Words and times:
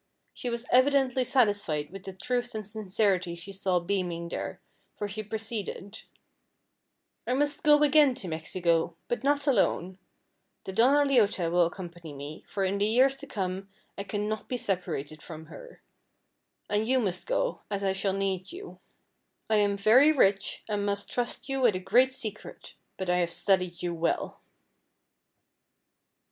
She 0.33 0.49
was 0.49 0.65
evidently 0.71 1.23
satisfied 1.23 1.91
with 1.91 2.05
the 2.05 2.13
truth 2.13 2.55
and 2.55 2.65
sincerity 2.67 3.35
she 3.35 3.51
saw 3.51 3.79
beaming 3.79 4.29
there, 4.29 4.59
for 4.95 5.07
she 5.07 5.21
proceeded: 5.21 6.05
"I 7.27 7.35
must 7.35 7.61
go 7.61 7.83
again 7.83 8.15
to 8.15 8.27
Mexico, 8.27 8.95
but 9.07 9.23
not 9.23 9.45
alone. 9.45 9.99
The 10.63 10.73
Donna 10.73 11.07
Leota 11.07 11.51
will 11.51 11.67
accompany 11.67 12.13
me, 12.13 12.43
for 12.47 12.63
in 12.63 12.79
the 12.79 12.87
years 12.87 13.15
to 13.17 13.27
come 13.27 13.69
I 13.95 14.03
can 14.03 14.27
not 14.27 14.47
be 14.47 14.57
separated 14.57 15.21
from 15.21 15.45
her. 15.53 15.83
And 16.67 16.87
you 16.87 16.97
must 16.99 17.27
go, 17.27 17.61
as 17.69 17.83
I 17.83 17.93
shall 17.93 18.11
need 18.13 18.51
you. 18.51 18.79
I 19.51 19.57
am 19.57 19.77
very 19.77 20.11
rich, 20.11 20.63
and 20.67 20.83
must 20.83 21.11
trust 21.11 21.47
you 21.47 21.61
with 21.61 21.75
a 21.75 21.79
great 21.79 22.11
secret; 22.11 22.73
but 22.97 23.07
I 23.07 23.17
have 23.17 23.31
studied 23.31 23.83
you 23.83 23.93
well." 23.93 24.41